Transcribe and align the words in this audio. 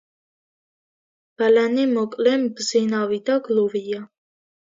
ბალანი 1.41 1.83
მოკლე, 1.91 2.33
მბზინავი 2.45 3.19
და 3.27 3.37
გლუვია. 3.49 4.01